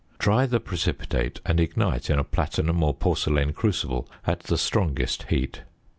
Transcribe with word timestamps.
Dry 0.17 0.47
the 0.47 0.59
precipitate, 0.59 1.39
and 1.45 1.59
ignite 1.59 2.09
in 2.09 2.17
a 2.17 2.23
platinum 2.23 2.81
or 2.81 2.91
porcelain 2.95 3.53
crucible 3.53 4.09
at 4.25 4.39
the 4.39 4.57
strongest 4.57 5.27
heat. 5.29 5.61